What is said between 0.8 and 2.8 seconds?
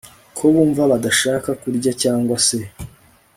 badashaka kurya cyangwa se